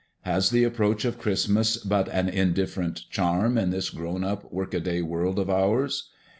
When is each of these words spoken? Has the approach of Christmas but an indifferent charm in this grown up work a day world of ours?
Has 0.21 0.49
the 0.49 0.63
approach 0.63 1.05
of 1.05 1.19
Christmas 1.19 1.77
but 1.77 2.09
an 2.09 2.27
indifferent 2.27 3.03
charm 3.11 3.55
in 3.55 3.69
this 3.69 3.91
grown 3.91 4.23
up 4.23 4.51
work 4.51 4.73
a 4.73 4.79
day 4.79 5.03
world 5.03 5.37
of 5.37 5.47
ours? 5.47 6.09